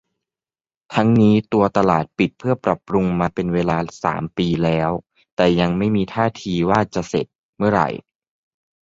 [0.93, 4.89] ทั้งนี้ตัวตลาดปิดเพื่อปรับปรุงมาเป็นเวลา สาม ปีแล้ว
[5.35, 7.25] แต่ยังไม่มีท่าทีว่างานจะเสร็จ
[7.57, 7.89] เมื่อไหร่